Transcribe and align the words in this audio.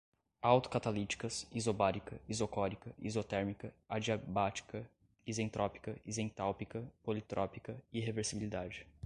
autocatalíticas, 0.41 1.45
isobárica, 1.53 2.19
isocórica, 2.27 2.89
isotérmica, 2.97 3.71
adiabática, 3.87 4.89
isentrópica, 5.27 5.95
isentálpica, 6.03 6.83
politrópica, 7.03 7.77
irreversibilidade 7.93 8.87